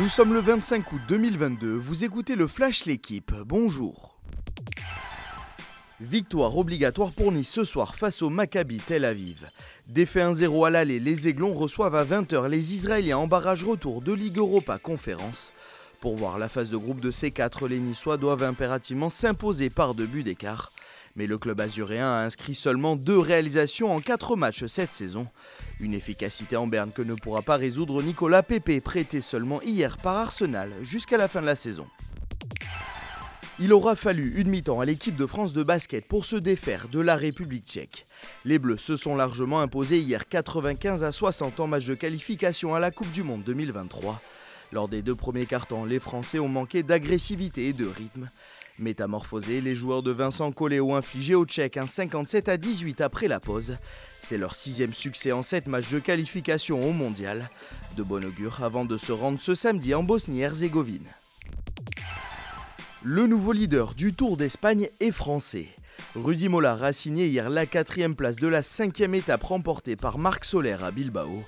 Nous 0.00 0.08
sommes 0.08 0.32
le 0.32 0.38
25 0.38 0.92
août 0.92 1.00
2022, 1.08 1.74
vous 1.74 2.04
écoutez 2.04 2.36
le 2.36 2.46
Flash 2.46 2.84
L'équipe, 2.84 3.32
bonjour. 3.44 4.16
Victoire 6.00 6.56
obligatoire 6.56 7.10
pour 7.10 7.32
Nice 7.32 7.50
ce 7.50 7.64
soir 7.64 7.96
face 7.96 8.22
au 8.22 8.30
Maccabi 8.30 8.76
Tel 8.76 9.04
Aviv. 9.04 9.48
Défait 9.88 10.20
1-0 10.20 10.68
à 10.68 10.70
l'aller, 10.70 11.00
les 11.00 11.26
Aiglons 11.26 11.52
reçoivent 11.52 11.96
à 11.96 12.04
20h 12.04 12.46
les 12.48 12.74
Israéliens 12.74 13.18
en 13.18 13.26
barrage 13.26 13.64
retour 13.64 14.00
de 14.00 14.12
Ligue 14.12 14.38
Europa 14.38 14.78
Conférence. 14.78 15.52
Pour 16.00 16.14
voir 16.14 16.38
la 16.38 16.48
phase 16.48 16.70
de 16.70 16.76
groupe 16.76 17.00
de 17.00 17.10
C4, 17.10 17.66
les 17.66 17.80
Niçois 17.80 18.18
doivent 18.18 18.44
impérativement 18.44 19.10
s'imposer 19.10 19.68
par 19.68 19.94
deux 19.94 20.06
buts 20.06 20.22
d'écart. 20.22 20.70
Mais 21.18 21.26
le 21.26 21.36
club 21.36 21.60
azuréen 21.60 22.06
a 22.06 22.24
inscrit 22.24 22.54
seulement 22.54 22.94
deux 22.94 23.18
réalisations 23.18 23.92
en 23.92 23.98
quatre 23.98 24.36
matchs 24.36 24.66
cette 24.66 24.92
saison. 24.92 25.26
Une 25.80 25.92
efficacité 25.92 26.56
en 26.56 26.68
berne 26.68 26.92
que 26.92 27.02
ne 27.02 27.14
pourra 27.14 27.42
pas 27.42 27.56
résoudre 27.56 28.04
Nicolas 28.04 28.44
Pepe, 28.44 28.80
prêté 28.80 29.20
seulement 29.20 29.60
hier 29.62 29.98
par 29.98 30.14
Arsenal 30.14 30.72
jusqu'à 30.82 31.16
la 31.16 31.26
fin 31.26 31.40
de 31.40 31.46
la 31.46 31.56
saison. 31.56 31.88
Il 33.58 33.72
aura 33.72 33.96
fallu 33.96 34.40
une 34.40 34.48
mi-temps 34.48 34.78
à 34.78 34.84
l'équipe 34.84 35.16
de 35.16 35.26
France 35.26 35.52
de 35.52 35.64
basket 35.64 36.06
pour 36.06 36.24
se 36.24 36.36
défaire 36.36 36.86
de 36.86 37.00
la 37.00 37.16
République 37.16 37.66
tchèque. 37.66 38.06
Les 38.44 38.60
Bleus 38.60 38.78
se 38.78 38.96
sont 38.96 39.16
largement 39.16 39.60
imposés 39.60 39.98
hier 39.98 40.28
95 40.28 41.02
à 41.02 41.10
60 41.10 41.58
en 41.58 41.66
match 41.66 41.86
de 41.86 41.94
qualification 41.94 42.76
à 42.76 42.78
la 42.78 42.92
Coupe 42.92 43.10
du 43.10 43.24
Monde 43.24 43.42
2023. 43.42 44.22
Lors 44.70 44.86
des 44.86 45.02
deux 45.02 45.16
premiers 45.16 45.46
cartons, 45.46 45.84
les 45.84 45.98
Français 45.98 46.38
ont 46.38 46.48
manqué 46.48 46.84
d'agressivité 46.84 47.66
et 47.66 47.72
de 47.72 47.86
rythme. 47.86 48.28
Métamorphosés, 48.78 49.60
les 49.60 49.74
joueurs 49.74 50.02
de 50.02 50.12
Vincent 50.12 50.52
Collet 50.52 50.80
ont 50.80 50.94
infligé 50.94 51.34
aux 51.34 51.44
Tchèques 51.44 51.76
un 51.76 51.86
57 51.86 52.48
à 52.48 52.56
18 52.56 53.00
après 53.00 53.26
la 53.26 53.40
pause. 53.40 53.76
C'est 54.20 54.38
leur 54.38 54.54
sixième 54.54 54.92
succès 54.92 55.32
en 55.32 55.42
sept 55.42 55.66
matchs 55.66 55.90
de 55.90 55.98
qualification 55.98 56.88
au 56.88 56.92
mondial. 56.92 57.50
De 57.96 58.02
bon 58.02 58.24
augure 58.24 58.62
avant 58.62 58.84
de 58.84 58.96
se 58.96 59.10
rendre 59.10 59.40
ce 59.40 59.54
samedi 59.54 59.94
en 59.94 60.04
Bosnie-Herzégovine. 60.04 61.06
Le 63.02 63.26
nouveau 63.26 63.52
leader 63.52 63.94
du 63.94 64.12
Tour 64.12 64.36
d'Espagne 64.36 64.88
est 65.00 65.12
français. 65.12 65.66
Rudy 66.14 66.48
Mollard 66.48 66.84
a 66.84 66.92
signé 66.92 67.26
hier 67.26 67.50
la 67.50 67.66
quatrième 67.66 68.14
place 68.14 68.36
de 68.36 68.48
la 68.48 68.62
cinquième 68.62 69.14
étape 69.14 69.42
remportée 69.42 69.96
par 69.96 70.18
Marc 70.18 70.44
Soler 70.44 70.76
à 70.82 70.90
Bilbao. 70.90 71.42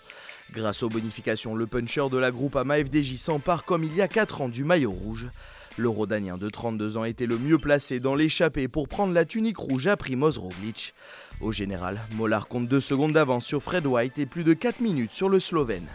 Grâce 0.52 0.82
aux 0.82 0.88
bonifications, 0.88 1.54
le 1.54 1.66
puncher 1.66 2.08
de 2.10 2.18
la 2.18 2.32
groupe 2.32 2.56
AMA 2.56 2.84
FDJ 2.84 3.16
s'empare 3.16 3.64
comme 3.64 3.84
il 3.84 3.94
y 3.94 4.02
a 4.02 4.08
4 4.08 4.42
ans 4.42 4.48
du 4.48 4.64
maillot 4.64 4.90
rouge. 4.90 5.28
Le 5.76 5.88
Rodanien 5.88 6.36
de 6.36 6.48
32 6.48 6.96
ans 6.96 7.04
était 7.04 7.26
le 7.26 7.38
mieux 7.38 7.58
placé 7.58 8.00
dans 8.00 8.14
l'échappée 8.14 8.68
pour 8.68 8.88
prendre 8.88 9.14
la 9.14 9.24
tunique 9.24 9.58
rouge 9.58 9.86
à 9.86 9.96
Primoz 9.96 10.36
Roglic. 10.36 10.94
Au 11.40 11.52
général, 11.52 12.00
Mollard 12.16 12.48
compte 12.48 12.68
2 12.68 12.80
secondes 12.80 13.12
d'avance 13.12 13.46
sur 13.46 13.62
Fred 13.62 13.86
White 13.86 14.18
et 14.18 14.26
plus 14.26 14.44
de 14.44 14.52
4 14.52 14.80
minutes 14.80 15.12
sur 15.12 15.28
le 15.28 15.40
Slovène. 15.40 15.88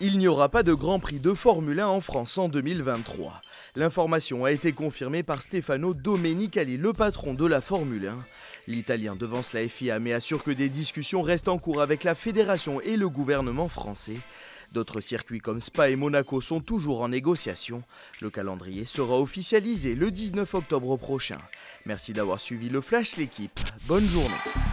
Il 0.00 0.18
n'y 0.18 0.28
aura 0.28 0.48
pas 0.48 0.62
de 0.62 0.72
Grand 0.72 0.98
Prix 0.98 1.20
de 1.20 1.34
Formule 1.34 1.80
1 1.80 1.86
en 1.86 2.00
France 2.00 2.38
en 2.38 2.48
2023. 2.48 3.42
L'information 3.76 4.44
a 4.44 4.52
été 4.52 4.72
confirmée 4.72 5.22
par 5.22 5.42
Stefano 5.42 5.94
Domenicali, 5.94 6.76
le 6.76 6.92
patron 6.92 7.34
de 7.34 7.46
la 7.46 7.60
Formule 7.60 8.08
1. 8.08 8.18
L'Italien 8.68 9.16
devance 9.16 9.52
la 9.52 9.68
FIA 9.68 9.98
mais 9.98 10.12
assure 10.12 10.42
que 10.42 10.50
des 10.50 10.68
discussions 10.68 11.22
restent 11.22 11.48
en 11.48 11.58
cours 11.58 11.82
avec 11.82 12.04
la 12.04 12.14
fédération 12.14 12.80
et 12.80 12.96
le 12.96 13.08
gouvernement 13.08 13.68
français. 13.68 14.16
D'autres 14.72 15.02
circuits 15.02 15.40
comme 15.40 15.60
Spa 15.60 15.90
et 15.90 15.96
Monaco 15.96 16.40
sont 16.40 16.60
toujours 16.60 17.02
en 17.02 17.08
négociation. 17.08 17.82
Le 18.22 18.30
calendrier 18.30 18.86
sera 18.86 19.20
officialisé 19.20 19.94
le 19.94 20.10
19 20.10 20.54
octobre 20.54 20.96
prochain. 20.96 21.38
Merci 21.84 22.12
d'avoir 22.12 22.40
suivi 22.40 22.70
le 22.70 22.80
Flash 22.80 23.16
l'équipe. 23.18 23.60
Bonne 23.86 24.06
journée. 24.06 24.71